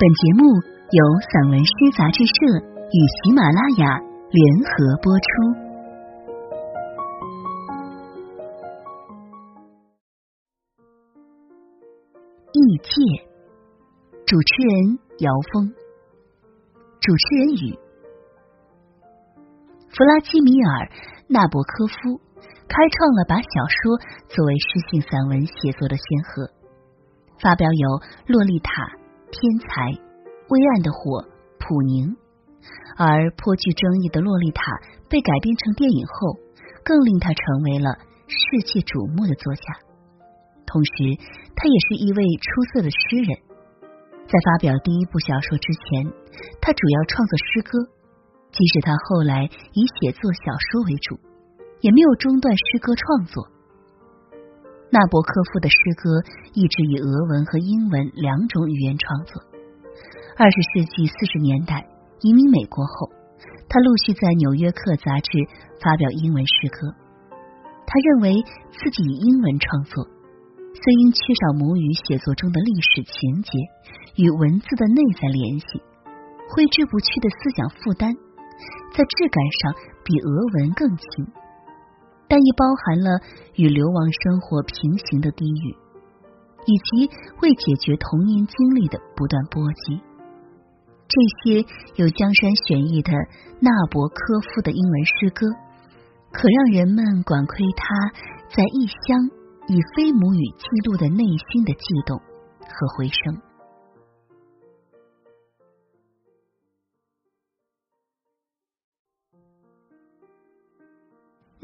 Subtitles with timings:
[0.00, 0.54] 本节目
[0.92, 2.32] 由散文诗杂志社
[2.86, 3.98] 与喜马拉雅
[4.30, 5.26] 联合播出。
[12.52, 13.26] 异界，
[14.24, 15.66] 主持人姚峰，
[17.00, 17.76] 主持人语
[19.88, 20.86] 弗拉基米尔·
[21.26, 22.20] 纳博科夫
[22.68, 26.52] 开创了把小说作为诗性散文写作的先河，
[27.42, 27.88] 发表有
[28.28, 28.70] 《洛丽塔》。
[29.30, 29.92] 天才，
[30.48, 31.24] 微暗的火，
[31.58, 32.16] 普宁。
[32.96, 34.62] 而颇具争议的《洛丽塔》
[35.08, 36.34] 被改编成电影后，
[36.82, 37.94] 更令他成为了
[38.26, 39.62] 世界瞩目的作家。
[40.66, 41.14] 同时，
[41.54, 43.30] 他也是一位出色的诗人。
[44.26, 46.04] 在发表第一部小说之前，
[46.60, 47.72] 他主要创作诗歌。
[48.50, 51.20] 即使他后来以写作小说为主，
[51.80, 53.44] 也没有中断诗歌创作。
[54.90, 56.08] 纳博科夫的诗歌
[56.54, 59.42] 一直以俄文和英文两种语言创作。
[60.36, 61.86] 二十世纪四十年代
[62.20, 63.10] 移民美国后，
[63.68, 65.28] 他陆续在《纽约客》杂志
[65.82, 66.94] 发表英文诗歌。
[67.84, 70.08] 他认为自己以英文创作，
[70.72, 73.50] 虽因缺少母语写作中的历史情节
[74.16, 75.84] 与文字的内在联系，
[76.48, 78.16] 挥之不去的思想负担，
[78.96, 81.28] 在质感上比俄文更轻。
[82.28, 83.20] 但亦包含了
[83.54, 85.76] 与流亡生活平行的低语，
[86.66, 90.00] 以及为解决童年经历的不断波及。
[91.08, 91.64] 这些
[91.96, 93.12] 有江山选译的
[93.60, 95.46] 纳博科夫的英文诗歌，
[96.30, 97.94] 可让人们管窥他
[98.54, 99.30] 在异乡
[99.68, 103.47] 以非母语记录的内心的悸动和回声。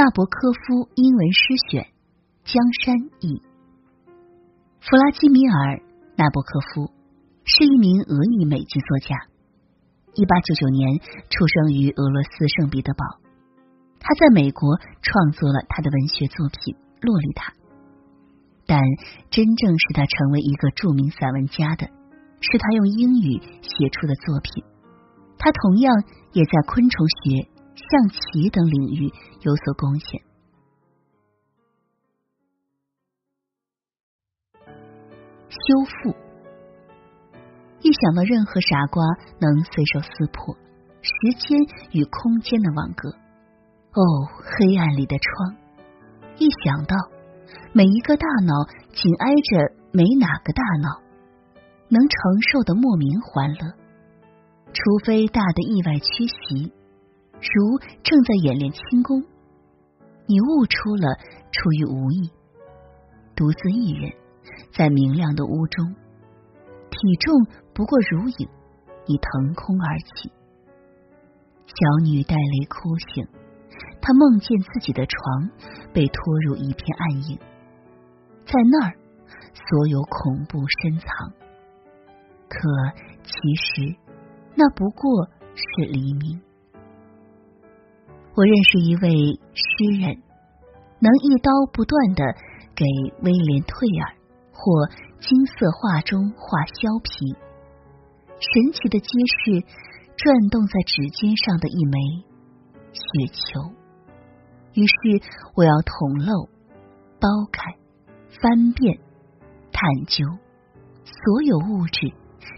[0.00, 1.86] 纳博科夫英文诗选，
[2.44, 3.42] 江山译。
[4.80, 5.76] 弗拉基米尔·
[6.16, 6.90] 纳博科夫
[7.44, 9.28] 是一名俄裔美籍作家，
[10.14, 10.96] 一八九九年
[11.28, 13.04] 出生于俄罗斯圣彼得堡。
[14.00, 17.52] 他在美国创作了他的文学作品《洛丽塔》，
[18.64, 18.80] 但
[19.28, 21.84] 真正使他成为一个著名散文家的，
[22.40, 24.64] 是他用英语写出的作品。
[25.36, 25.92] 他同样
[26.32, 27.49] 也在昆虫学。
[27.74, 30.22] 象棋等领域有所贡献。
[35.50, 36.14] 修复，
[37.80, 39.02] 一想到任何傻瓜
[39.40, 40.56] 能随手撕破
[41.02, 41.58] 时间
[41.92, 44.02] 与空间的网格，哦，
[44.38, 45.56] 黑暗里的窗；
[46.38, 46.94] 一想到
[47.72, 51.02] 每一个大脑紧挨着没哪个大脑
[51.88, 53.74] 能承受的莫名欢乐，
[54.72, 56.72] 除非大的意外缺席。
[57.40, 59.24] 如正在演练轻功，
[60.26, 61.16] 你悟出了
[61.50, 62.30] 出于无意，
[63.34, 64.12] 独自一人
[64.72, 65.94] 在明亮的屋中，
[66.90, 68.48] 体重不过如影，
[69.06, 70.30] 你腾空而起。
[71.66, 73.26] 小女带泪哭醒，
[74.02, 75.50] 她梦见自己的床
[75.94, 77.38] 被拖入一片暗影，
[78.44, 78.96] 在那儿
[79.54, 81.32] 所有恐怖深藏，
[82.48, 82.58] 可
[83.22, 83.96] 其实
[84.54, 86.40] 那不过是黎明。
[88.36, 90.22] 我认识一位诗人，
[91.00, 92.24] 能一刀不断的
[92.76, 92.84] 给
[93.22, 94.14] 威廉·退尔
[94.52, 94.86] 或
[95.18, 97.34] 金色画中画削皮，
[98.38, 99.66] 神奇的揭示
[100.16, 101.98] 转动在指尖上的一枚
[102.92, 103.74] 雪球。
[104.74, 104.94] 于是
[105.56, 106.48] 我要捅漏、
[107.18, 107.74] 剥开、
[108.40, 109.00] 翻遍、
[109.72, 110.24] 探究
[111.02, 112.06] 所有物质，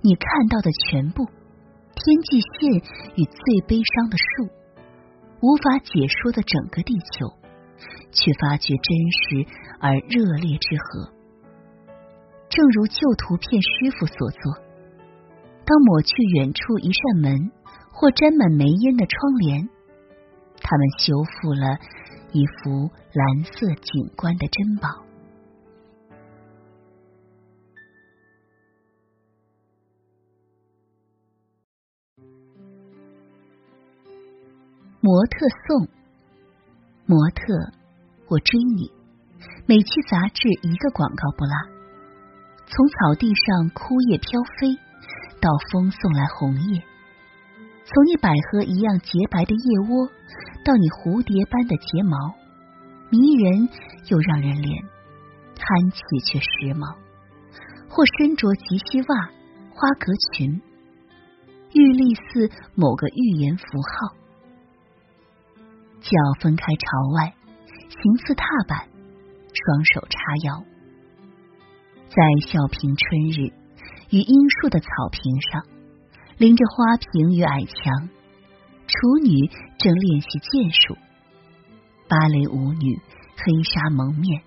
[0.00, 2.70] 你看到的全部天际线
[3.16, 4.48] 与最悲伤的树。
[5.40, 7.28] 无法解说的整个地球，
[8.10, 9.46] 却发掘真实
[9.80, 11.12] 而热烈之和。
[12.48, 14.52] 正如旧图片师傅所做，
[15.64, 17.52] 当抹去远处一扇门
[17.92, 19.68] 或沾满煤烟的窗帘，
[20.62, 21.78] 他们修复了
[22.32, 25.05] 一幅蓝色景观的珍宝。
[35.00, 35.88] 模特送，
[37.06, 37.72] 模特，
[38.28, 38.90] 我追你。
[39.66, 41.52] 每期杂志一个广告不落。
[42.66, 44.74] 从草地上枯叶飘飞，
[45.40, 46.80] 到风送来红叶；
[47.84, 50.08] 从你百合一样洁白的腋窝，
[50.64, 52.34] 到你蝴蝶般的睫毛，
[53.10, 53.68] 迷人
[54.08, 54.82] 又让人怜，
[55.60, 56.96] 憨气却时髦。
[57.88, 59.30] 或身着及膝袜、
[59.70, 60.60] 花格裙，
[61.72, 64.16] 玉立似某个寓言符号。
[66.06, 67.34] 脚分开朝外，
[67.88, 68.86] 形似踏板，
[69.52, 70.62] 双手叉腰，
[72.08, 73.52] 在笑平春日，
[74.10, 75.64] 与樱树的草坪上，
[76.38, 78.08] 临着花瓶与矮墙，
[78.86, 79.50] 处女
[79.80, 80.96] 正练习剑术。
[82.08, 83.00] 芭蕾舞女
[83.36, 84.42] 黑纱蒙面，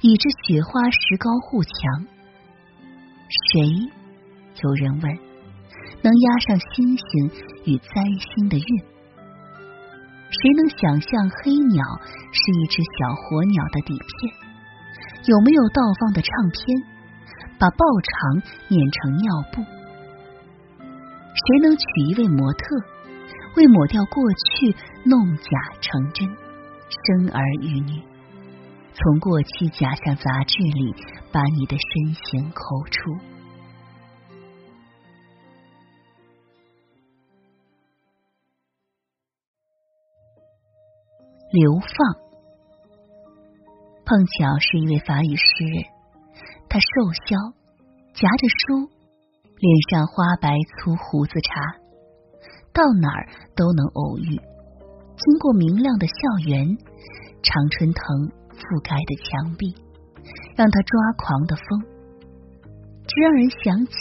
[0.00, 2.06] 倚着雪花石膏护墙。
[3.52, 3.60] 谁？
[4.62, 5.18] 有人问。
[6.02, 7.30] 能压上星星
[7.66, 7.92] 与灾
[8.34, 8.99] 星的运？
[10.40, 11.84] 谁能想象黑鸟
[12.32, 14.32] 是一只小火鸟的底片？
[15.26, 16.82] 有没有倒放的唱片，
[17.58, 19.62] 把报肠念成尿布？
[20.80, 22.76] 谁能娶一位模特，
[23.56, 25.50] 为抹掉过去，弄假
[25.82, 28.02] 成真，生儿育女？
[28.94, 30.94] 从过期假象杂志里
[31.30, 33.12] 把你的身形抠出？
[41.52, 41.90] 流放，
[44.06, 45.82] 碰巧是一位法语诗人。
[46.68, 46.86] 他瘦
[47.26, 47.34] 削，
[48.14, 48.86] 夹着书，
[49.58, 51.74] 脸上花白粗胡子茬，
[52.72, 53.26] 到哪儿
[53.56, 54.38] 都能偶遇。
[55.16, 56.78] 经过明亮的校园，
[57.42, 59.74] 常春藤覆盖的墙壁，
[60.54, 61.82] 让他抓狂的风，
[63.08, 63.92] 这让人想起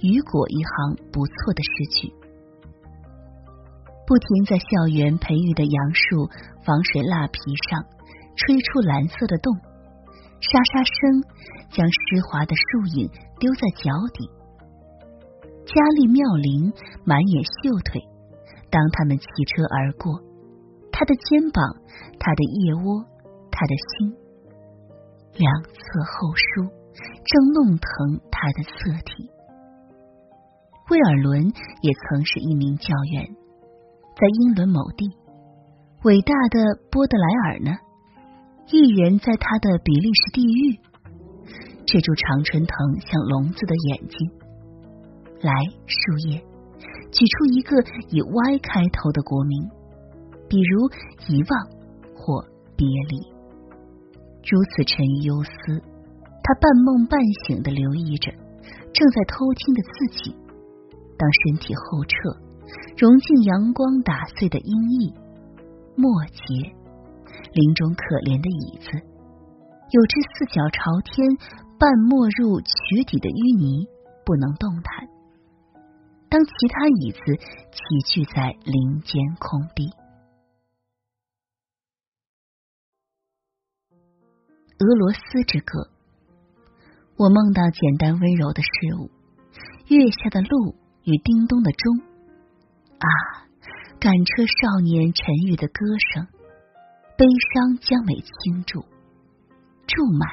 [0.00, 2.25] 雨果一行不错的诗句。
[4.06, 6.30] 不停在校园培育的杨树
[6.64, 7.84] 防水蜡皮上
[8.36, 9.52] 吹出蓝色的洞，
[10.38, 11.22] 沙沙声
[11.70, 13.10] 将湿滑的树影
[13.40, 14.30] 丢在脚底。
[15.66, 16.72] 佳丽妙龄
[17.04, 18.00] 满眼秀腿，
[18.70, 20.22] 当他们骑车而过，
[20.92, 21.64] 他的肩膀，
[22.20, 23.02] 他的腋窝，
[23.50, 24.14] 他的心，
[25.34, 26.70] 两侧后书
[27.26, 29.28] 正弄疼他的色体。
[30.90, 31.50] 威尔伦
[31.82, 33.45] 也曾是一名教员。
[34.18, 35.12] 在英伦某地，
[36.04, 37.76] 伟大的波德莱尔呢？
[38.72, 40.80] 一人在他的比利时地狱。
[41.84, 44.18] 这株常春藤像聋子的眼睛。
[45.42, 45.52] 来，
[45.84, 46.40] 树叶，
[47.12, 47.76] 举出一个
[48.08, 49.68] 以 Y 开头的国名，
[50.48, 50.88] 比如
[51.28, 51.68] 遗忘
[52.16, 52.40] 或
[52.74, 53.20] 别离。
[54.48, 55.82] 如此沉于忧思，
[56.42, 58.32] 他半梦半醒的留意着
[58.94, 60.34] 正在偷听的自己。
[61.18, 62.46] 当身体后撤。
[62.96, 65.14] 融进阳光打碎的阴翳，
[65.96, 66.74] 末节，
[67.52, 68.90] 林中可怜的椅子，
[69.90, 71.26] 有只四脚朝天、
[71.78, 73.86] 半没入渠底的淤泥，
[74.24, 75.08] 不能动弹。
[76.28, 77.20] 当其他椅子
[77.70, 77.78] 齐
[78.08, 79.92] 聚在林间空地，
[84.78, 85.88] 俄罗斯之歌，
[87.16, 88.68] 我梦到简单温柔的事
[88.98, 89.10] 物，
[89.86, 90.74] 月下的鹿
[91.04, 92.15] 与叮咚的钟。
[92.98, 93.08] 啊！
[93.98, 96.26] 赶车少年沉郁的歌声，
[97.16, 98.80] 悲伤将美倾注，
[99.86, 100.28] 注满，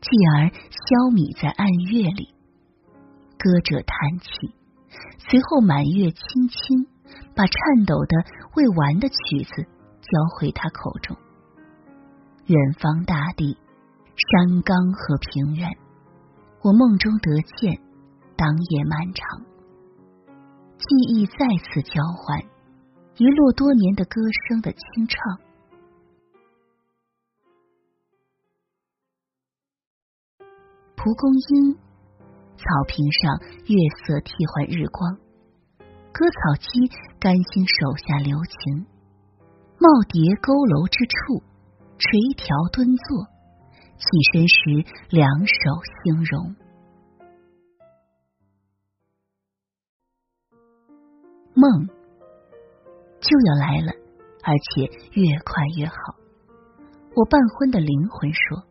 [0.00, 2.32] 继而消弭在暗月里。
[3.36, 4.28] 歌者叹气，
[5.18, 6.86] 随后满月轻轻
[7.34, 8.16] 把颤抖的
[8.54, 9.62] 未完的曲子
[10.00, 10.08] 交
[10.38, 11.16] 回他口中。
[12.46, 13.58] 远方大地，
[14.14, 15.68] 山冈和平原，
[16.62, 17.82] 我梦中得见，
[18.36, 19.53] 当夜漫长。
[20.86, 21.34] 记忆再
[21.64, 22.40] 次交换，
[23.16, 25.38] 遗落多年的歌声的清唱。
[30.94, 31.74] 蒲公英，
[32.56, 35.16] 草坪上月色替换日光，
[36.12, 36.68] 割草机
[37.18, 38.84] 甘心手下留情。
[39.78, 41.42] 耄耋佝偻之处，
[41.96, 43.24] 垂髫蹲坐，
[43.96, 45.54] 起身时两手
[46.04, 46.54] 兴荣。
[51.54, 51.88] 梦
[53.20, 53.92] 就要来了，
[54.42, 55.94] 而且越快越好。
[57.14, 58.64] 我半昏的灵魂说，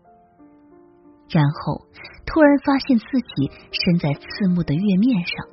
[1.29, 1.85] 然后
[2.25, 5.47] 突然发现自己身在刺目的月面上，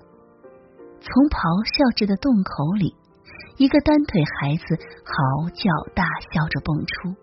[1.00, 2.96] 从咆哮着的洞口里，
[3.56, 4.64] 一个单腿孩子
[5.06, 7.14] 嚎叫大笑着蹦出，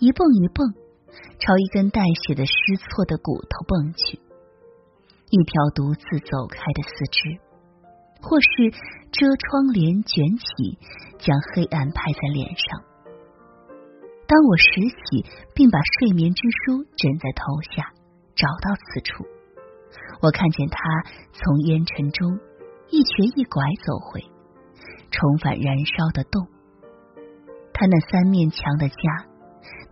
[0.00, 0.72] 一蹦一蹦，
[1.38, 4.18] 朝一根带血的失措的骨头蹦去，
[5.28, 7.43] 一条独自走开的四肢。
[8.24, 8.72] 或是
[9.12, 10.78] 遮窗帘卷起，
[11.18, 12.82] 将黑暗拍在脸上。
[14.26, 17.92] 当我拾起并把睡眠之书枕在头下，
[18.34, 19.24] 找到此处，
[20.22, 20.78] 我看见他
[21.32, 22.40] 从烟尘中
[22.88, 24.24] 一瘸一拐走回，
[25.10, 26.48] 重返燃烧的洞。
[27.74, 28.96] 他那三面墙的家，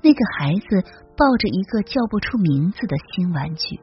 [0.02, 0.82] 那个孩子
[1.16, 3.78] 抱着一个叫不出名字的新玩具。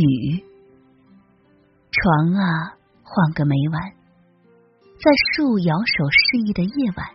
[0.00, 0.44] 雨，
[1.90, 3.82] 床啊，换个每晚，
[5.00, 7.06] 在树摇手示意的夜晚，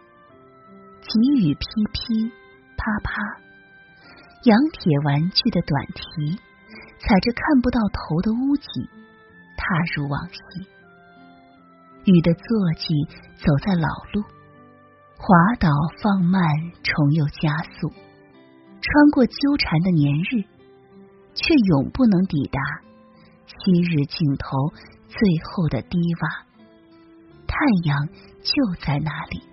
[1.02, 1.64] 急雨噼
[1.94, 2.32] 噼
[2.76, 3.14] 啪啪，
[4.44, 6.36] 羊铁玩具的短蹄
[7.00, 8.68] 踩着看不到头的屋脊，
[9.56, 10.68] 踏入往昔。
[12.06, 12.94] 雨的坐骑
[13.38, 14.22] 走在老路，
[15.16, 15.70] 滑倒
[16.02, 16.44] 放慢，
[16.84, 17.88] 重又加速，
[18.82, 20.44] 穿过纠缠的年日，
[21.34, 22.60] 却永不能抵达
[23.48, 24.74] 昔日尽头
[25.08, 26.44] 最后的低洼。
[27.48, 28.08] 太阳
[28.42, 29.53] 就在那里。